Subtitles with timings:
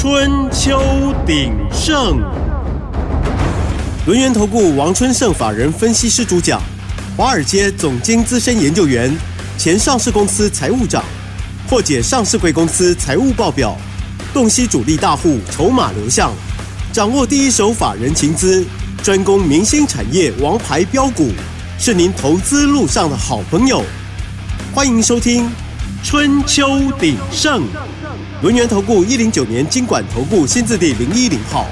[0.00, 0.80] 春秋
[1.26, 2.18] 鼎盛，
[4.06, 6.58] 轮源投顾王春盛法人分析师主讲，
[7.18, 9.14] 华尔街总经资深研究员，
[9.58, 11.04] 前上市公司财务长，
[11.68, 13.76] 破解上市贵公司财务报表，
[14.32, 16.32] 洞悉主力大户筹码流向，
[16.94, 18.64] 掌握第一手法人情资，
[19.02, 21.28] 专攻明星产业王牌标股，
[21.78, 23.84] 是您投资路上的好朋友。
[24.74, 25.44] 欢迎收听
[26.02, 27.60] 《春秋鼎盛》。
[28.42, 31.66] 轮源投顾一零九年经管投顾新字第零一零号，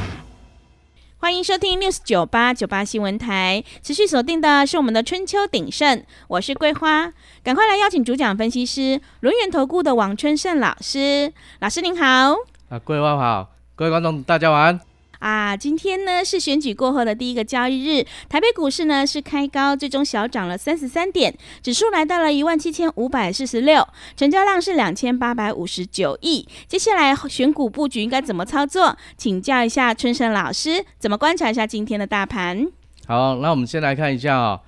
[1.17, 3.65] 欢迎收听 news 九八九八新闻台。
[3.83, 7.11] 持续锁定的是我们的春秋鼎盛，我是桂花，
[7.43, 11.33] 赶快来邀请主讲分析师轮源投顾的王春盛老师。
[11.61, 12.35] 老师您好，
[12.69, 14.88] 啊，桂花好，各位观众大家晚安。
[15.19, 23.87] 啊，今天呢是选举过后的第一个交易日，台北股市呢是开高，最终小涨了三十三点，指数来到了一万七千五百四十六，
[24.17, 26.47] 成交量是两千八百五十九亿。
[26.67, 28.97] 接下来选股布局应该怎么操作？
[29.17, 32.69] 请教一下春生老师，怎么观察一下今天的大盘？
[33.07, 34.61] 好，那我们先来看一下啊，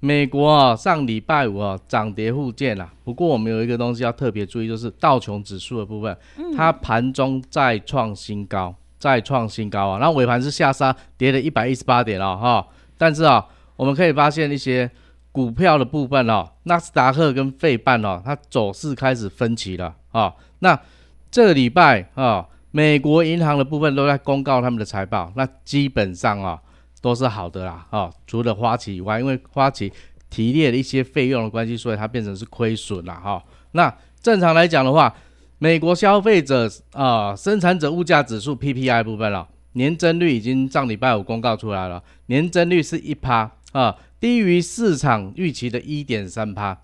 [0.00, 6.16] 美国啊上礼拜五啊涨跌互见啦，不过我们有一个东西要特别注意，就是道琼指数的部分，
[6.56, 8.74] 它盘中再创新高。
[9.02, 9.98] 再创新高啊！
[9.98, 12.64] 然后尾盘是下杀，跌了一百一十八点哦，哈。
[12.96, 13.44] 但是啊，
[13.74, 14.88] 我们可以发现一些
[15.32, 20.32] 股票的部分哦，纳斯达克跟费半哦，它走势开始分歧了啊。
[20.60, 20.78] 那
[21.32, 26.60] 这个礼拜啊，美国银行的部分都在公告他们的财报，那基本上啊
[27.00, 29.92] 都是好的啦，啊，除了花旗以外，因为花旗
[30.30, 33.42] 提列了一些费用的关系，所以它变成是亏损了哈。
[33.72, 35.12] 那正常来讲的话，
[35.62, 46.76] 美国消费者啊，生产者物价指数 PPI 部分了，年增率已经上礼拜五公告出来了，年增率是一趴啊，低于市场预期的一点三趴。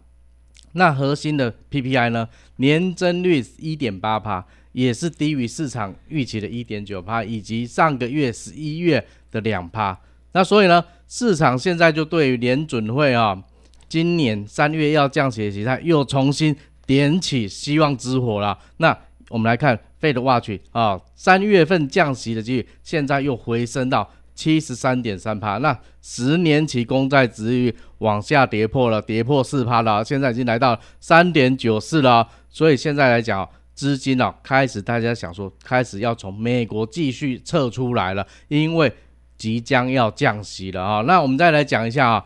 [0.75, 9.99] 那核心的 PPI 呢，年增率一点八趴，也是低于市场预期的一点九趴，以及上个月十一月的两趴。
[10.31, 13.43] 那所以呢，市场现在就对于联准会啊，
[13.89, 16.55] 今年三月要降息的期待又重新。
[16.89, 18.59] 点起希望之火了。
[18.79, 18.97] 那
[19.29, 25.59] 我们来看 Fed Watch 啊，三月份降息的几率现在又回升到七十三点三趴。
[25.59, 32.27] 那十年期公债值率往下跌破了，跌破四趴了，现在已经来到三点九四了。
[32.49, 38.91] 所以现在来讲，资金啊开始大家想说，开始要从美国继续撤出来了，因为
[39.37, 41.03] 即将要降息了啊。
[41.03, 42.25] 那我们再来讲一下啊，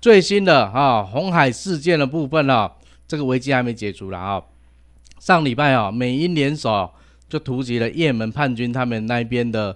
[0.00, 2.72] 最新的啊红海事件的部分啊。
[3.08, 4.40] 这个危机还没解除了啊！
[5.18, 6.90] 上礼拜啊，美英联手
[7.26, 9.74] 就突袭了也门叛军他们那边的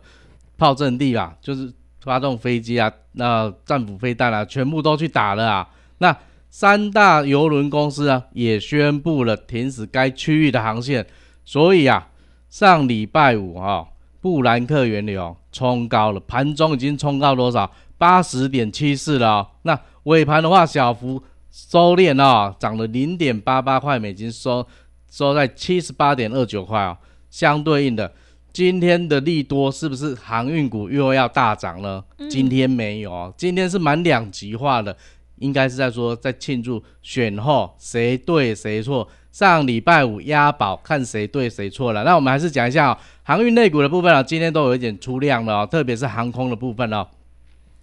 [0.59, 1.73] 炮阵地啊，就是
[2.03, 5.69] 发动飞机啊、那战斧飞弹啊，全部都去打了啊。
[5.99, 6.15] 那
[6.51, 11.07] 三大邮轮公司啊，也宣布了停止该区域的航线。
[11.45, 12.09] 所以啊，
[12.51, 13.87] 上礼拜五啊，
[14.21, 17.73] 布兰克原油冲高了，盘中已经冲到多少？
[17.97, 19.49] 八十点七四了。
[19.63, 21.23] 那尾盘的话，小幅。
[21.53, 24.67] 收敛啊，涨了零点八八块美金，收
[25.11, 26.99] 收在七十八点二九块啊。
[27.29, 28.11] 相对应的，
[28.53, 32.03] 今天的利多是不是航运股又要大涨了？
[32.31, 34.97] 今天没有，今天是蛮两极化的，
[35.41, 39.07] 应该是在说在庆祝选后谁对谁错。
[39.31, 42.03] 上礼拜五押宝看谁对谁错了。
[42.05, 47.07] 那我们还是讲一下航运类股的部分啊，今天都有一点出量了哦，特别是航空的部分哦。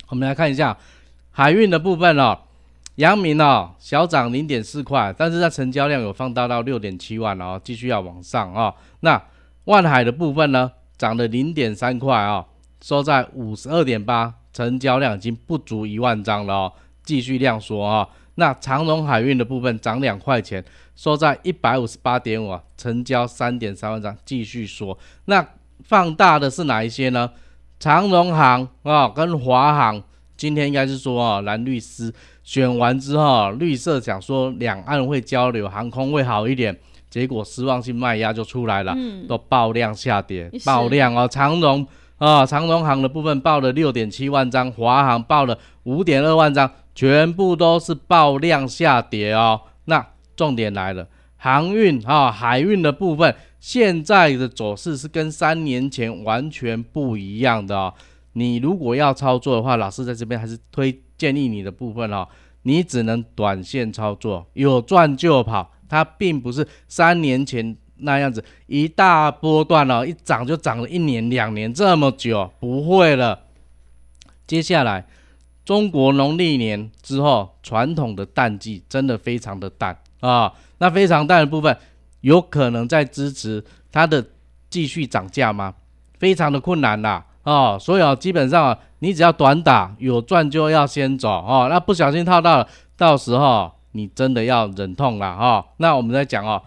[0.09, 0.75] 我们来看一下
[1.29, 2.37] 海运的部分哦。
[2.99, 8.73] 阳明哦，小涨零点四块，但是它成交量有放大到六点七万哦，继续要往上啊。
[8.99, 9.21] 那
[9.63, 12.45] 万海的部分呢，涨了零点三块啊，
[12.81, 18.05] 收在五十二点八，成交量已经不足一万张了哦，继续量缩啊。
[18.35, 20.61] 那长荣海运的部分涨两块钱，
[20.97, 24.97] 收在一百五十八点五，成交三点三万张，继续缩。
[25.23, 25.47] 那
[25.85, 27.31] 放大的是哪一些呢？
[27.79, 30.03] 长荣行啊，跟华航。
[30.35, 32.13] 今天应该是说啊，蓝律师
[32.49, 36.75] 选完之后，绿色想说两岸会交流，航空会好一点，
[37.07, 41.85] 结果失望性卖压就出来了，都爆量下跌，爆量哦，长荣
[42.17, 49.61] 啊，长荣航的部分爆了六点七万张，华航爆了五点二万张，全部都是爆量下跌哦。
[49.85, 50.03] 那
[50.35, 51.07] 重点来了，
[51.37, 57.93] 航运啊，海运的部分现在的走势是跟三年前完全不一样的哦。
[58.39, 62.25] 你如果要操作的话，老师在这边还是推建议你的部分哦，
[62.61, 73.41] 你只能短线操作，有赚就跑，它并不是三年前那样子一大波段哦，一涨就涨了一年两年这么久，不会了。
[74.47, 75.05] 接下来
[75.65, 81.77] 中国农历年之后，传统的淡季真的非常的淡啊，那非常淡的部分
[82.21, 84.25] 有可能在支持它的
[84.69, 85.75] 继续涨价吗？
[86.17, 95.65] 非常的困难啦哦，所以啊，基本上啊，你只要短打有赚就要先走哦，那不小心套到了，到时候你真的要忍痛了哈。
[95.77, 96.61] 那我们再讲哦，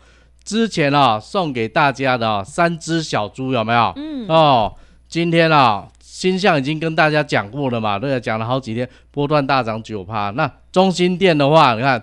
[0.44, 3.92] 之前啊送给大家的三只小猪有没有？
[3.96, 4.74] 嗯哦，
[5.08, 5.88] 今天啊。
[6.12, 10.30] 星象已经跟大家讲过了嘛，对，讲了好几天，波段大涨九趴。
[10.32, 12.00] 那中心店的话，你看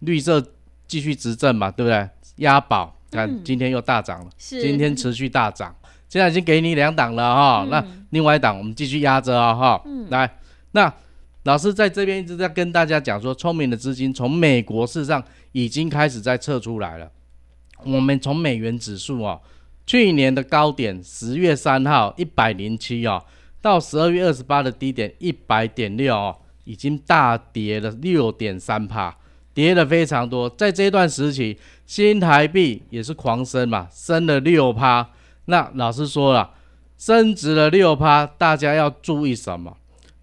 [0.00, 0.42] 绿色
[0.88, 2.08] 继续执政嘛，对不对？
[2.36, 5.72] 押宝，看今天又大涨了，今天持续大涨。
[6.12, 9.82] 现在已经给你两档了哈，那另外一档我们继续压着啊哈。
[10.10, 10.30] 来，
[10.72, 10.92] 那
[11.44, 17.10] 老师在这边一直在跟大家讲说，聪明的资金从美国市场已经开始在撤出来了。
[17.82, 19.40] 我们从美元指数啊，
[19.86, 23.24] 去年的高点十月三号一百零七哦。
[23.62, 29.16] 到十二月二十八的低点一百点六哦，已经大跌了六点三帕，
[29.54, 30.50] 跌了非常多。
[30.50, 31.56] 在这段时期，
[31.86, 35.08] 新台币也是狂升嘛，升了六趴。
[35.46, 36.50] 那老师说了，
[36.96, 39.76] 升值了六趴，大家要注意什么？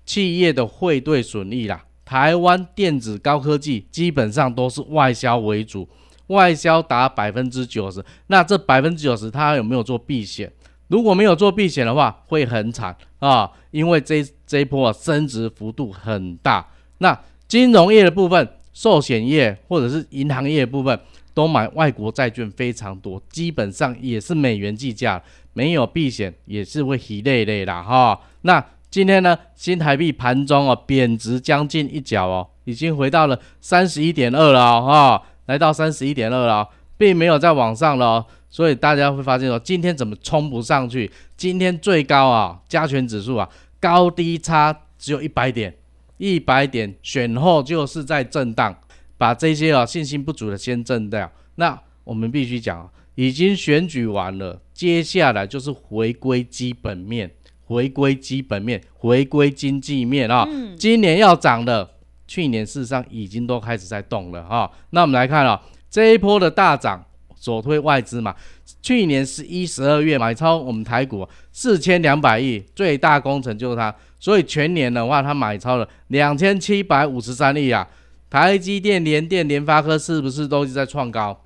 [0.05, 1.83] 企业的汇兑损益啦。
[2.03, 5.87] 台湾电子高科技基本上都是外销为主，
[6.27, 8.03] 外销达百分之九十。
[8.27, 10.51] 那这百分之九十，它有没有做避险？
[10.87, 13.51] 如果没有做避险的话，会很惨啊！
[13.69, 16.65] 因为这这一波升值幅度很大。
[16.97, 17.15] 那
[17.47, 20.99] 金融业的部分、寿险业或者是银行业部分，
[21.33, 25.21] 都买外国债券非常多，基本上也是美元计价，
[25.53, 28.19] 没有避险也是会疲累累啦哈。
[28.41, 36.67] 那今天呢，新台币盘中哦贬值将近一角哦，已经回到了三十一点二了哈，来到三十一点二了，
[36.97, 38.25] 并没有在往上了。
[38.49, 41.11] 所以大家会发现说，今天怎么冲不上去？
[41.37, 43.47] 今天最高啊，加权指数啊，
[43.79, 45.71] 高低差只有一百点，
[46.19, 48.77] 一百点选后就是在震荡，
[49.17, 51.31] 把这些啊信心不足的先震掉。
[51.55, 57.31] 那我们必须讲，已经选举完了，接下来就是回归基本面，
[57.63, 60.47] 回归基本面，回归经济面啊。
[60.77, 61.89] 今年要涨的，
[62.27, 64.69] 去年事实上已经都开始在动了啊。
[64.89, 67.05] 那我们来看啊，这一波的大涨。
[67.39, 68.35] 左推外资嘛，
[68.81, 77.87] 去年十一、十二月买超我们台股四千两百亿，最大工程就是它，所以全年的话，它买超了两千七百五十三亿啊。
[78.29, 81.45] 台积电、联电、联发科是不是都是在创高？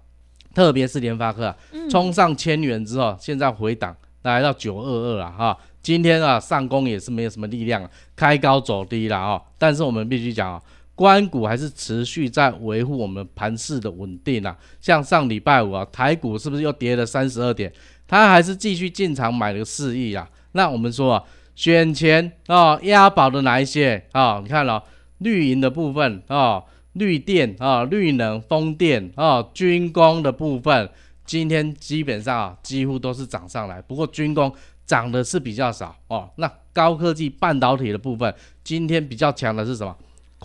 [0.53, 1.55] 特别是联发科啊，
[1.89, 5.57] 冲上千元之后，现在回档来到九二二了哈。
[5.81, 9.41] 今天啊，上攻也是没有什么力量，开高走低了啊。
[9.57, 10.61] 但是我们必须讲啊。
[10.95, 17.71] 关股还是持续在维护我们盘势的稳定啊，像上礼拜五啊，台股是不是又跌了三十二点？
[18.07, 20.29] 它还是继续进场买了四亿啊。
[20.51, 21.23] 那我们说啊，
[21.55, 24.39] 选前啊押宝的哪一些啊？
[24.43, 24.83] 你看了
[25.17, 26.61] 绿营的部分啊，
[26.93, 30.87] 绿电啊，绿能、风电啊，军工的部分，
[31.25, 33.81] 今天基本上啊几乎都是涨上来。
[33.81, 34.53] 不过军工
[34.85, 36.29] 涨的是比较少哦。
[36.35, 38.31] 那高科技半导体的部分，
[38.63, 39.95] 今天比较强的是什么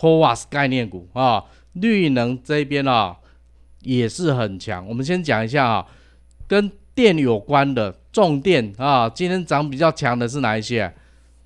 [0.00, 3.16] ？c o a s 概念股啊，绿能这边啊
[3.82, 4.86] 也是很强。
[4.86, 5.86] 我们先讲一下啊，
[6.46, 10.94] 跟电有关的重电啊，今天涨比较强的是哪一些？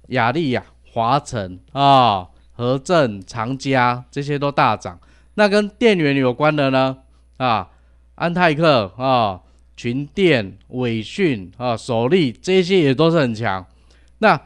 [0.09, 0.63] 雅利亚、
[0.93, 4.99] 华晨啊、和正、长嘉这些都大涨。
[5.35, 6.99] 那跟电源有关的呢？
[7.39, 7.71] 啊，
[8.17, 9.41] 安泰克啊、
[9.77, 13.65] 群电、伟讯啊、首利这些也都是很强。
[14.19, 14.39] 那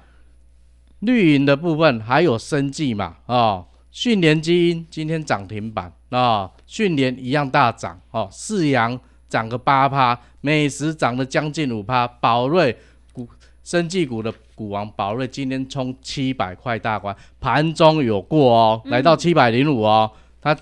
[1.01, 3.17] 绿营的部分还有生技嘛？
[3.27, 3.65] 啊。
[3.97, 12.77] 迅联基因今天涨停板啊，迅联一样大涨哦，四阳涨个八趴，美食涨了将近五趴，宝瑞
[13.15, 13.27] 股
[13.65, 20.13] 生技股的股王宝瑞今天冲七百块大关，盘中有过哦，来到七百零五哦，
[20.43, 20.55] 它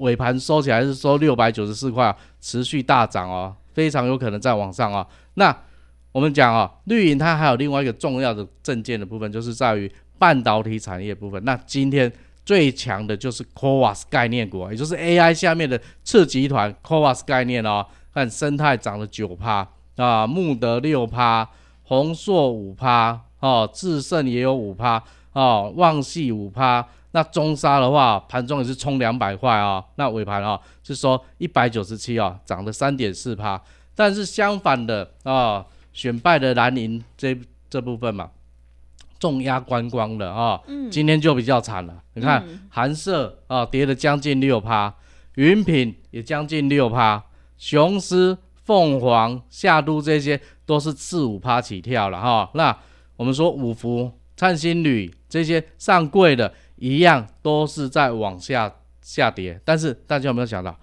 [0.00, 5.06] 尾盘收起来是收六百九十四块，持续大涨哦，非常有可能再往上哦。
[5.36, 5.56] 那
[6.12, 11.42] 我们讲哦，绿营它还有另外一个重要的证件的部分，就是在于半导体产业部分。
[11.46, 12.12] 那今天。
[12.44, 17.86] 最强的就是 c o v a s 概念股，也就是 AI 下面的次集团 c o v a s 概念哦。
[18.14, 21.48] 看生态涨了九趴啊，穆德六趴，
[21.82, 26.86] 宏硕五趴哦，智胜也有五趴哦，旺系五趴。
[27.12, 33.58] 那中沙的话，盘中也是冲两百块啊，那尾盘啊是说一百九十七啊，涨了三点四趴。
[33.94, 37.34] 但是相反的啊，选败的蓝银这
[37.70, 38.30] 这部分嘛。
[39.22, 40.60] 重压观光的啊，
[40.90, 42.02] 今天就比较惨了。
[42.14, 44.92] 你看，韩社啊跌了将近六趴，
[45.36, 47.22] 云品也将近六趴，
[47.56, 52.50] 雄狮、凤凰、夏都这些都是四五趴起跳了哈。
[52.54, 52.76] 那
[53.14, 59.60] 我们说五福、灿星旅这些上柜的，一样都是在往下下跌。
[59.64, 60.76] 但是大家有没有想到，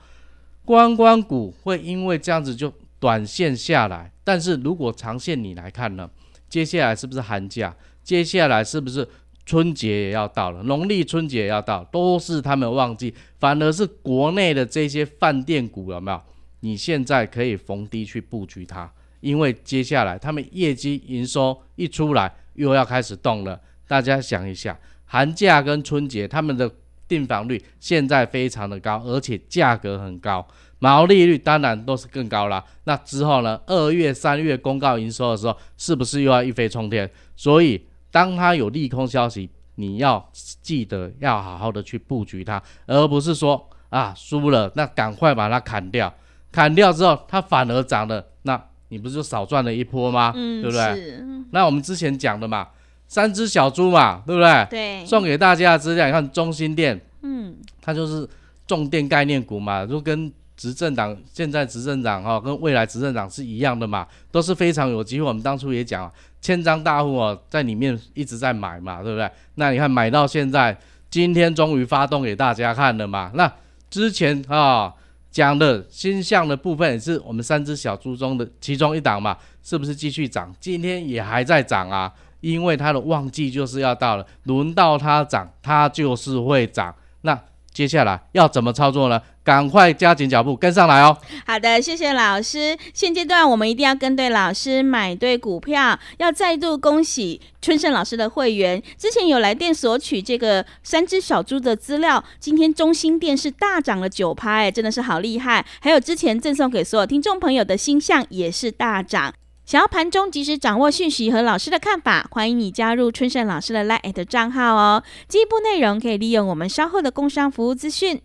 [0.63, 4.13] 观光股会因为这样子就短线下来？
[4.24, 6.10] 但是如果长线你来看呢？
[6.48, 7.75] 接下来是不是寒假？
[8.09, 9.07] 接下来是不是
[9.45, 10.63] 春节也要到了？
[10.63, 13.13] 农历春节也要到，都是他们旺季。
[13.37, 16.19] 反而是国内的这些饭店股有没有？
[16.61, 23.61] 你现在可以逢低去布局它，因为接下来他们业绩营收一出来，又要开始动了。
[23.87, 24.75] 大家想一下，
[25.05, 26.67] 寒假跟春节他们的
[27.07, 30.47] 订房率现在非常的高，而且价格很高，
[30.79, 32.65] 毛利率当然都是更高啦。
[32.85, 33.61] 那之后呢？
[33.67, 37.07] 二月、三月公告营收的时候，是不是又要一飞冲天？
[37.35, 40.29] 所以，当它有利空消息，你要
[40.61, 46.13] 记得要好好的去布局它，而不是说啊输了，那赶快把它砍掉。
[46.51, 50.33] 砍掉之后，它反而涨了，那你不是就少赚了一波吗？
[50.35, 50.95] 嗯，对不对？
[50.95, 52.67] 是那我们之前讲的嘛，
[53.07, 54.67] 三只小猪嘛，对不对？
[54.69, 58.27] 对，送给大家的资料，你看中心店，嗯，它就是
[58.65, 65.25] 重电概念股嘛，就跟执政党现在执政党哈、跟未来执政党是一样的嘛，都是非常有机会。
[65.25, 66.11] 我们当初也讲，
[66.41, 69.31] 千张大户哦，在里面一直在买嘛，对不对？
[69.55, 70.77] 那你看买到现在，
[71.09, 73.31] 今天终于发动给大家看了嘛。
[73.35, 73.49] 那
[73.89, 74.93] 之前啊
[75.31, 80.53] 讲的新项的部分也是我们三只小猪中的其中一档嘛，是不是继续涨？
[80.59, 82.11] 今天也还在涨啊，
[82.41, 86.93] 因为它的旺季就是要到了，轮到它涨，它就是会涨。
[87.21, 87.39] 那
[87.71, 89.21] 接下来要怎么操作呢？
[89.50, 91.18] 赶快加紧脚步跟上来哦！
[91.44, 92.77] 好的，谢谢老师。
[92.94, 95.98] 现阶段我们一定要跟对老师，买对股票。
[96.20, 105.65] 要再度恭喜春盛老师的会员，之前有来电索取这个三只小猪的资料，今天中心店是大涨了九趴，哎，真的是好厉害。
[105.79, 109.34] 还有之前赠送给所有听众朋友的星象也是大涨。
[109.65, 115.03] 想要盘中及时掌握讯息和老师的看法，欢迎你加入春盛老师的 Line 账号哦。
[115.27, 118.22] 进一步内容可以利用我们稍后的工商服务资讯。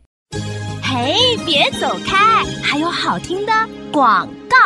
[0.95, 3.53] 嘿，别走开，还有好听的
[3.91, 4.57] 广告。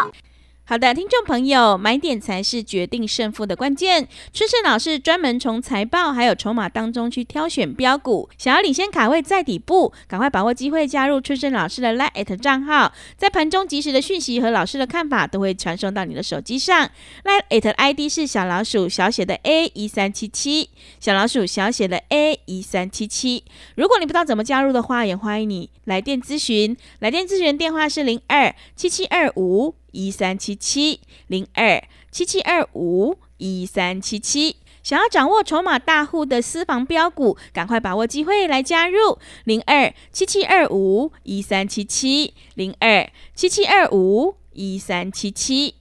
[0.68, 4.06] 好的，听众朋友，买点才是决定胜负的关键。
[4.34, 16.90] 春盛老师专门从财报还有筹码当中去挑选标股，想要领先卡位在底部，赶快把握机会加入春盛老师的 Lite 账号，在盘中及时的讯息和老师的看法都会传送到你的手机上。
[17.24, 20.68] Lite ID 是小老鼠小写的 A 一三七七，
[21.00, 23.42] 小老鼠小写的 A 一三七七。
[23.76, 29.74] 如果你不知道怎么加入的话，也欢迎你来电咨询，来电咨询电话是零二七七二五。
[29.98, 45.74] 一三七七零二七七二五一三七七，想要掌握筹码大户的私房标股，赶快把握机会来加入零二七七二五一三七七零二七七二五一三七七。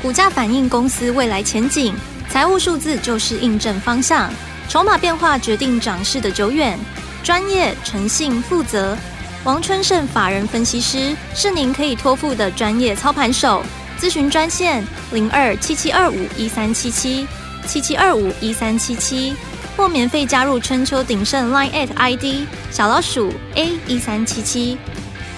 [0.00, 1.94] 股价反映公司未来前景，
[2.30, 4.32] 财务数字就是印证方向，
[4.70, 6.78] 筹码变化决定涨势的久远。
[7.22, 8.96] 专业、诚信、负责，
[9.44, 13.62] 王春盛法人分析师是您可以托付的专业操盘手。
[13.98, 17.26] 咨询专线零二七七二五一三七七
[17.66, 19.34] 七七二五一三七七，
[19.76, 24.78] 或免费加入春秋鼎盛 Line at ID 小老鼠 A 一三七七。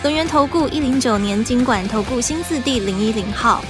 [0.03, 3.65] 轮源投顾一零九年经管投顾新字第零一零号。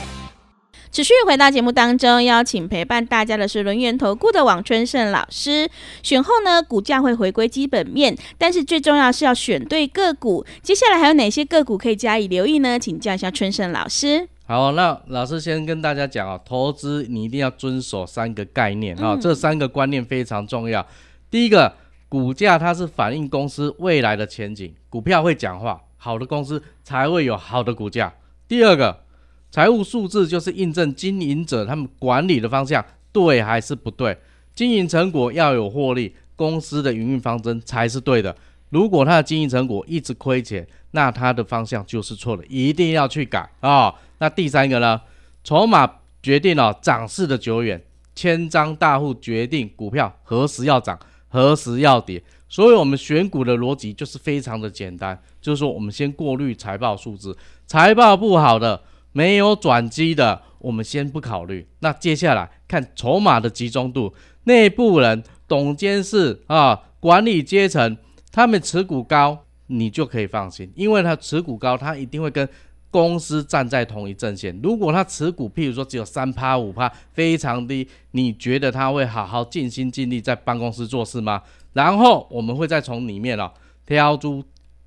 [0.92, 5.70] 持续回到节目当中，邀请陪伴大家的是轮源投顾的王春盛老师。
[6.02, 10.44] 选后呢，股价会回归基本面，但是最重要是要选对个股。
[10.62, 12.76] 接下来还有哪些个股可以加以留意呢？
[12.76, 14.28] 请教一下春盛老师。
[14.46, 20.84] 好，那老师先跟大家讲啊，投资你一定要遵守三个概念啊，嗯这三个观念非常重要。
[21.30, 21.72] 第一个，
[22.08, 28.12] 股价它是反映公司未来的前景，股票会讲话，好的公司才会有好的股价。
[28.48, 29.04] 第二个，
[29.50, 34.16] 财务数字就是印证经营者他们管理的方向对还是不对，
[34.54, 38.34] 经营成果要有获利，公司的营运方针才是对的。
[38.68, 45.00] 如果它的经营成果一直亏钱，那它的方向就是错的，一定要去改啊、那第三个呢，
[45.42, 45.90] 筹码
[46.22, 47.82] 决定了、涨势的久远，
[48.14, 50.96] 千张大户决定股票何时要涨，
[51.28, 52.22] 何时要跌。
[52.48, 61.66] 所以，我们选股的逻辑就是非常的简单，就是说，我们先过滤财报数字，财报不好的、没有转机的，我们先不考虑。
[61.80, 64.14] 那接下来看筹码的集中度，
[64.44, 67.96] 内部人、董监事啊、管理阶层，
[68.30, 72.48] 他们持股高，你就可以放心，因为他持股高，他一定会跟
[72.90, 74.58] 公司站在同一阵线。
[74.62, 81.42] 如果他持股，譬如说只有三趴五趴，非常低，你觉得他会好好尽心尽力在办公室做事吗？
[81.72, 83.48] 然后我们会再从里面哦
[83.86, 84.42] 挑出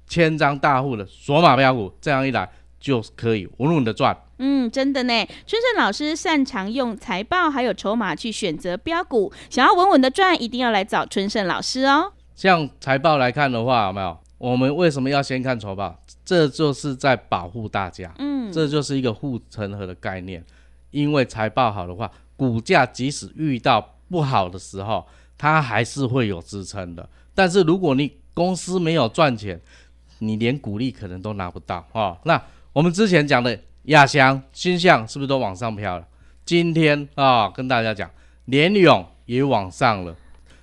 [0.05, 2.49] 千张大户的索马标股，这样一来
[2.83, 4.15] 就可以稳稳的赚。
[4.39, 12.11] 嗯，真的呢，春盛老师擅长用财报还有筹码去选择标股，想要稳稳的赚，一定要来找春盛老师哦。
[12.35, 14.19] 像财报来看的话，有没有？
[14.37, 15.97] 我们为什么要先看财报？
[16.25, 20.43] 这就是在保护大家，嗯，这就是一个护城河的概念。
[20.91, 27.07] 因为财报好的话，股价即使遇到不好的时候，它还是会有支撑的。
[27.33, 29.59] 但是如果你公司没有赚钱，
[30.19, 32.17] 你连股利可能都拿不到哦。
[32.25, 32.41] 那
[32.73, 36.07] 我们之前讲的亚翔、新象是不是都往上飘了？
[36.43, 38.09] 今天啊，跟大家讲，
[38.45, 40.15] 联勇也往上了。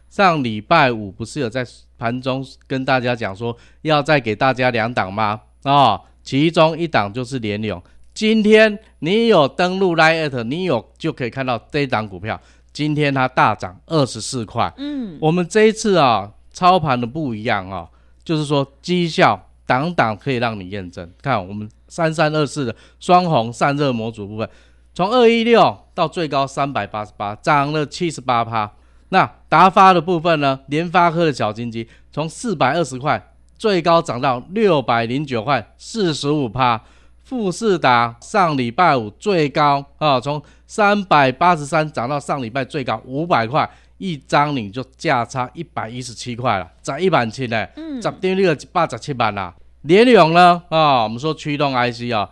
[0.08, 1.64] 上礼拜五不是有在
[1.96, 5.40] 盘中跟大家讲说，要再给大家两档吗？
[5.62, 7.80] 啊，其中一档就是联勇。
[8.12, 12.40] 今天你有登录 Lite，你有就可以看到这档股票，
[12.72, 14.72] 今天它大涨二十四块。
[14.78, 17.88] 嗯，我们这一次啊，操盘的不一样啊，
[18.24, 21.08] 就是说绩效档档可以让你验证。
[21.22, 24.48] 看我们三三二四的双红散热模组部分，
[24.94, 28.72] 从二一六到最高三百八十八，涨了七十八趴。
[29.10, 30.60] 那达发的部分呢？
[30.68, 36.80] 联发科的小金鸡从四百二十块最高涨到六百零九块，四十五趴。
[37.24, 43.68] 富士达上礼拜五最高啊，从三百八十三涨到上礼拜最高五百块，
[43.98, 47.66] 一张你就价差一百一十七块了，涨一百七呢，
[48.00, 49.54] 涨跌率一百十七万啦。
[49.82, 52.28] 联永呢啊，我们说驱动 IC 啊，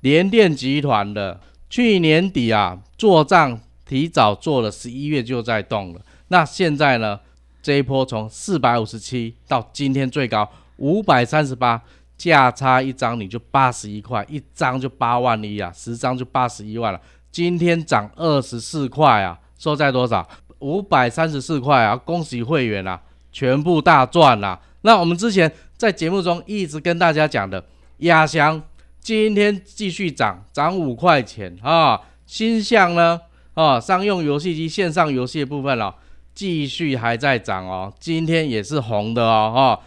[0.00, 6.00] 联电集团的去年底啊做账提早做了，十一月就在动了。
[6.28, 7.20] 那现在呢，
[7.62, 11.82] 这一波从四百五十七到今天最高五百三十八。
[12.18, 16.98] 价差一张你就八十一块，一张就八万一啊，十张就八十一万了。
[17.30, 20.26] 今天涨二十四块啊，收在多少？
[20.60, 21.94] 五百三十四块啊！
[21.94, 22.98] 恭喜会员啊，
[23.30, 24.58] 全部大赚啦！
[24.80, 27.62] 那我们之前在节目中一直跟大家讲的
[27.98, 28.62] 亚翔，
[28.98, 32.00] 今天继续涨，涨五块钱啊。
[32.24, 33.20] 新向呢
[33.54, 35.94] 啊，商用游戏机线上游戏的部分了，
[36.34, 39.80] 继续还在涨哦，今天也是红的哦哈。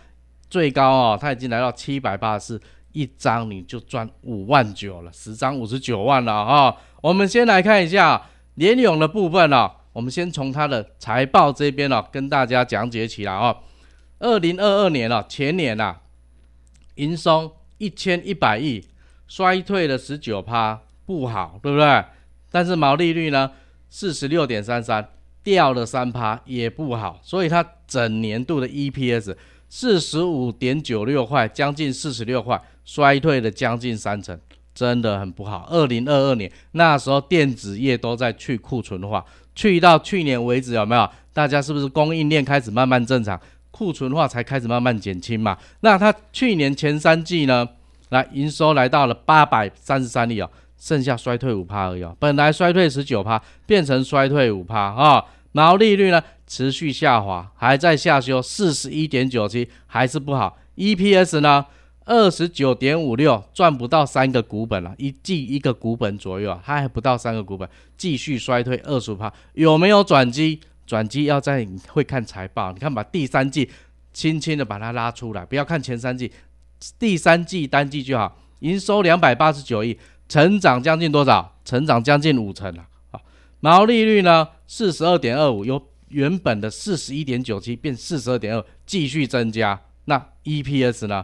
[0.49, 6.77] 最高哦，它已经来到七百八十四一张，你就赚五万九了，十张五十九万了哈。
[7.01, 8.21] 我们先来看一下
[8.55, 13.57] 联勇的部分哦，我们先从它的财报这边哦，跟大家讲解起来哦。
[14.19, 15.97] 二零二二年了，前年呐，
[16.95, 18.83] 营收一千一百亿，
[19.27, 22.05] 衰退了十九趴，不好，对不对？
[22.51, 23.51] 但是毛利率呢，
[23.89, 25.09] 四十六点三三，
[25.43, 29.35] 掉了三趴，也不好，所以它整年度的 EPS。
[29.71, 34.37] 四十五点九六块，将近四十六块，衰退了将近三成，
[34.73, 35.67] 真的很不好。
[35.69, 41.07] 二零二二年那时候电子业都在去库存化，去到去年为止有没有？
[41.33, 43.39] 大家是不是供应链开始慢慢正常，
[43.71, 45.57] 库存化才开始慢慢减轻嘛？
[45.81, 47.67] 那它去年前三季呢，
[48.09, 55.23] 来营收来到了八百三十三亿哦，剩下衰退五趴而已哦，本来衰退十九趴，变成衰退五趴啊。
[55.51, 60.57] 毛利率呢持续下滑，还在下修，四十一点九七还是不好。
[60.75, 61.65] EPS 呢
[62.05, 69.31] 二十九点五六，赚不到三个股本了，一季一个股本左右啊，还不到三个股本，继续衰退二十趴。
[69.53, 70.59] 有没有转机？
[70.89, 73.69] 转机要在你会看财报，你看把第三季
[74.11, 76.31] 轻轻的把它拉出来，不要看前三季，
[76.97, 78.35] 第三季单季就好。
[78.61, 79.95] 营收两百八十九亿，
[80.27, 81.55] 成长将近多少？
[81.63, 82.87] 成长将近五成了。
[83.59, 84.47] 毛利率呢？
[84.65, 89.79] 四十二点二五，由原本的四十一点九七变四十二点二，继续增加。
[90.05, 91.23] 那 EPS 呢？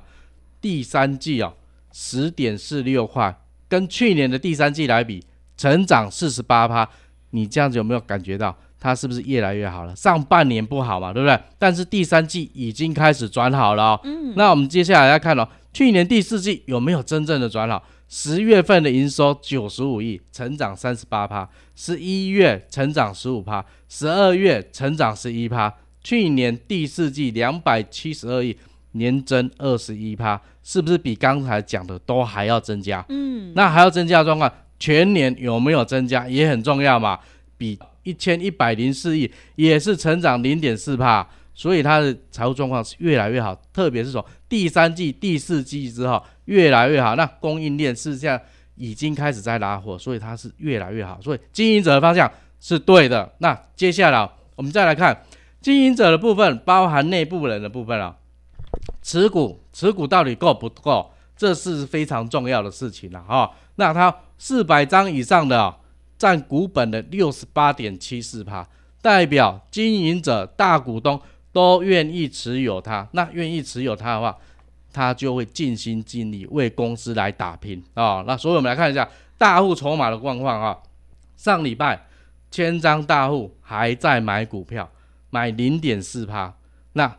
[0.61, 1.51] 第三季啊，
[1.91, 3.35] 十点四六块，
[3.67, 5.23] 跟去年的第三季来比，
[5.57, 6.87] 成长四十八趴。
[7.31, 9.95] 你这样子有没有感觉到它是不是越来越好了？
[9.95, 11.39] 上半年不好嘛，对不对？
[11.57, 13.99] 但是第三季已经开始转好了哦。
[14.03, 14.33] 嗯。
[14.35, 17.83] 那我们接下来要看哦，去年第四季有没有真正的转好？
[18.07, 21.43] 十月份的营收九十五亿，成长三十八趴；
[21.75, 25.73] 十一月成长十五趴；十二月成长十一趴。
[26.03, 28.55] 去年第四季两百七十二亿，
[28.91, 33.03] 年增二十一趴，是不是比刚才讲的都还要增加？
[33.09, 37.17] 嗯，那还要增加状况，全年有没有增加也很重要嘛？
[37.57, 41.27] 比一千一百零四亿也是成长零点四帕。
[41.57, 47.15] 所以它的财务状况是越来越好，特别是从第三季、第四季之后越来越好。
[47.15, 48.37] 那供应链是这样，
[48.75, 51.17] 已经开始在拉货，所以它是越来越好。
[51.21, 53.31] 所以经营者的方向是对的。
[53.37, 55.17] 那接下来我们再来看
[55.61, 58.17] 经营者的部分，包含内部人的部分啊，
[59.01, 61.09] 持股持股到底够不够？
[61.37, 63.49] 这是非常重要的事情了哈。
[63.75, 65.73] 那它四百张以上的
[66.17, 68.67] 占股本的六十八点七四帕，
[69.01, 71.21] 代表经营者大股东。
[71.55, 74.37] 都愿意持有它，那愿意持有它的话，
[74.91, 78.25] 他就会尽心尽力为公司来打拼啊。
[78.27, 80.77] 那所以我们来看一下大户筹码的状况啊。
[81.37, 82.07] 上礼拜
[82.51, 84.91] 千张大户还在买股票，
[85.29, 86.53] 买零点四趴。
[86.91, 87.09] 那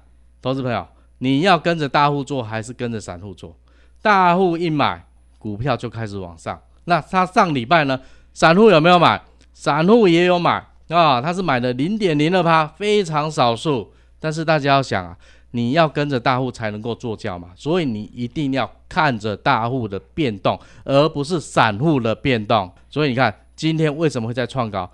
[0.43, 3.57] 投资朋友，你要跟着大户做还是跟着散户做？
[4.03, 5.07] 大户一买
[5.39, 6.61] 股票就开始往上。
[6.85, 7.99] 那他上礼拜呢，
[8.37, 9.19] 散户有没有买？
[9.55, 13.91] 散户也有买啊，他是买的零点零二趴，非常少数。
[14.21, 15.17] 但是大家要想啊，
[15.53, 22.71] 你要跟着大户才能够做轿嘛，所以你一定要看着大户的变动，而不是散户的变动。
[22.91, 24.91] 所以你看今天为什么会在创高，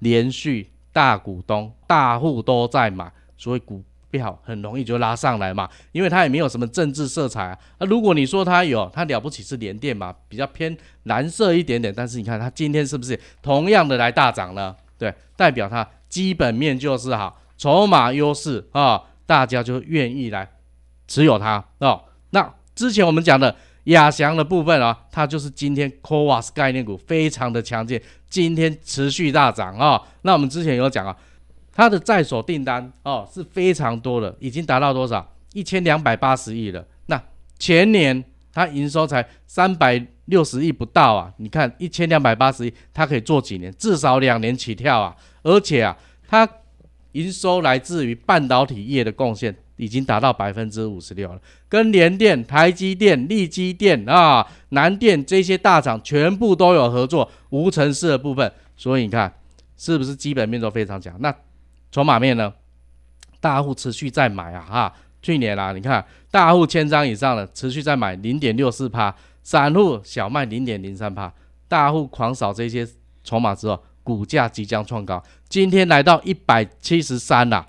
[0.00, 3.80] 连续大股东、大户都在买，所以股。
[4.12, 7.58] 票很容易就拉上来嘛，因为它也没有什么政治色彩啊。
[7.78, 11.92] 那如果你说它有，它了不起是连电嘛，比较偏蓝色一点点。
[11.96, 14.76] 但是你看它今天是不是同样的来大涨呢？
[14.98, 20.48] 对，代表它基本面就是好，筹码优势啊，大家就愿意来
[21.08, 22.04] 持有它哦。
[22.30, 30.00] 那之前我们讲的亚翔的部分啊，它就是今天 c o v a s 概念股非常的强劲，今天持续大涨啊。
[30.20, 31.16] 那我们之前有讲啊。
[31.74, 35.26] 它的在手订单哦是非常多的，已经达到多少？
[35.54, 36.86] 一千两百八十亿了。
[37.06, 37.20] 那
[37.58, 41.32] 前年它营收才三百六十亿不到啊！
[41.38, 43.72] 你看一千两百八十亿，它可以做几年？
[43.76, 45.16] 至少两年起跳啊！
[45.42, 45.96] 而且啊，
[46.28, 46.48] 它
[47.12, 58.50] 营收来自于半导体业的贡献已经达到百分之五十六了，跟联电、台积电、力积电啊、南电这些大厂全部都有合作，无尘室的部分。
[58.76, 59.32] 所以你看
[59.76, 61.14] 是不是基本面都非常强？
[61.20, 61.34] 那
[61.92, 62.52] 筹码面呢？
[63.38, 64.92] 大户持续在买啊，哈！
[65.20, 71.32] 去年啦，你看大户千张以上的持续在买零点六四帕，散户小卖零点零三帕，
[71.68, 72.88] 大户狂扫这些
[73.22, 77.66] 筹码之后，股价即将创高，今天来到一百七十三啦，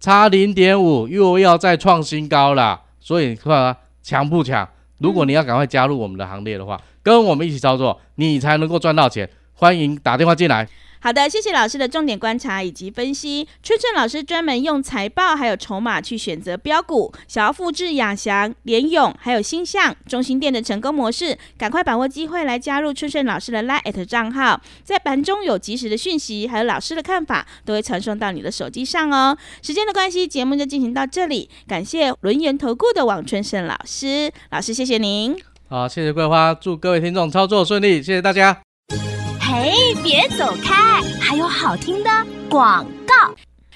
[0.00, 2.80] 差零点五又要再创新高了。
[2.98, 4.68] 所以你看强不强？
[4.98, 9.28] 如果你要赶快加入我们的行列的话，跟我们一起操作，你才能够赚到钱。
[9.52, 10.66] 欢迎打电话进来。
[11.06, 13.46] 好的，谢谢老师的重点观察以及分析。
[13.62, 29.38] 春春老师专门用财报还有筹码去选择标股，想要复制亚翔、联勇还有星象、中心店的成功模式，赶快把握机会来加入春春老师的 Line 账号，在盘中有及时的讯息，还有老师的看法，都会传送到你的手机上哦。
[29.62, 35.38] 时间的关系，节目就进行到这里，感谢轮圆投顾的王春盛老师，老师谢谢您。
[35.68, 38.65] 好，谢谢桂花，祝各位听众操作顺利，谢谢大家。
[39.48, 41.00] 嘿，别走开！
[41.20, 42.10] 还有好听的
[42.50, 43.32] 广告。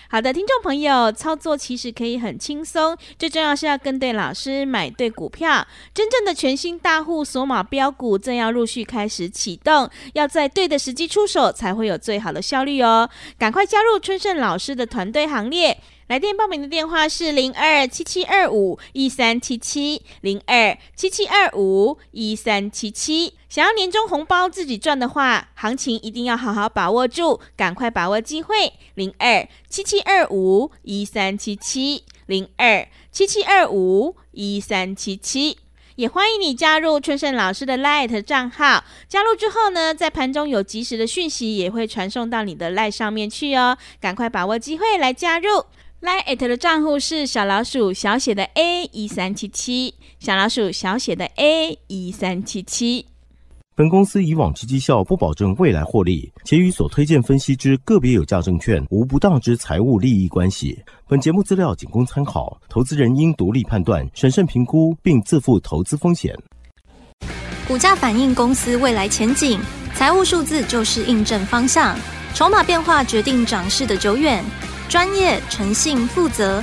[0.09, 5.65] 好的，听众朋友，操作其实可以很轻松，最重要是要跟对老师，买对股票。
[5.95, 13.09] 真正的全新大户索马标股正要陆续开始启动，要在对的时机出手，才会有最好的效率哦。
[13.39, 15.79] 赶快加入春盛老师的团队行列。
[16.11, 23.35] 来电报名的电话是零二七七二五一三七七零二七七二五一三七七。
[23.49, 28.73] 想要年终红包自己赚的话，行情一定要好好把握住，赶快把握机会。
[28.97, 35.59] 零二七七二五一三七七零二七七二五一三七七。
[35.95, 38.83] 也欢迎你加入春盛老师的 Light 账号。
[39.07, 43.79] 加入之后呢，在盘中有及时的讯息也会传送到你的 Light 上面去哦。
[44.01, 45.67] 赶快把握机会来加入。
[46.01, 53.05] Line at 的账户是小老鼠小写的 A 一三七七，小老鼠小写的 A 一三七七。
[53.77, 60.83] 本公司以往之绩效不保证未来获利，且与所推荐分析之个别有价证券无不当之财务利益关系。
[61.07, 66.35] 本节目资料仅供参考，投资人应独立判断、审慎评估，并自负投资风险。
[67.69, 69.61] 股价反映公司未来前景，
[69.93, 71.95] 财务数字就是印证方向，
[72.35, 74.43] 筹码变化决定涨势的久远。
[74.91, 76.61] 专业、诚信、负责，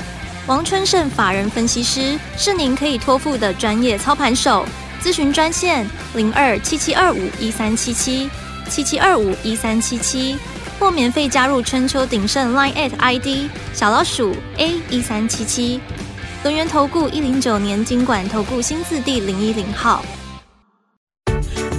[0.48, 4.66] 王春盛法人分析师是您可以托付的专业操盘手。
[5.02, 8.30] 咨询专线零二七七二五一三七七
[8.70, 10.36] 七七二五一三七七，
[10.78, 15.80] 或免费加入春秋鼎盛 Line at ID 小老鼠 A 一三七七。
[16.44, 20.04] 轮源投顾一零九年经管投顾新字第零一零号。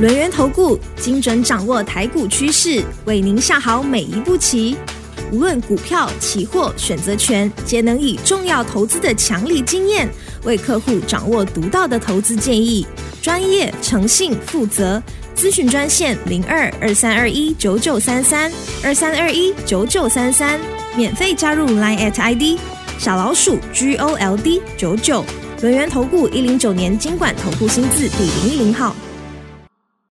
[0.00, 4.78] 轮源投顾精准掌握台股趋势，为您下好每一步棋。
[5.30, 10.08] 无论股票、期货、选择权，皆能以重要投资的强力经验，
[10.44, 12.86] 为客户掌握独到的投资建议。
[13.20, 15.02] 专业、诚信、负责，
[15.36, 18.50] 咨询专线零二二三二一九九三三
[18.82, 20.58] 二三二一九九三三，
[20.96, 22.58] 免费加入 Line at ID
[22.98, 25.24] 小老鼠 G O L D 九九，
[25.60, 28.96] 轮源投顾一零九年经管投顾新字第零一零号。